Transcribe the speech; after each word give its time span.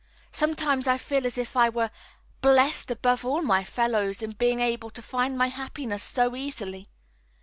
Sometimes 0.31 0.87
I 0.87 0.97
feel 0.97 1.27
as 1.27 1.37
if 1.37 1.55
I 1.55 1.69
were 1.69 1.91
blest 2.41 2.89
above 2.89 3.23
all 3.23 3.43
my 3.43 3.63
fellows 3.63 4.23
in 4.23 4.31
being 4.31 4.59
able 4.59 4.89
to 4.89 4.99
find 4.99 5.37
my 5.37 5.49
happiness 5.49 6.03
so 6.03 6.35
easily. 6.35 6.89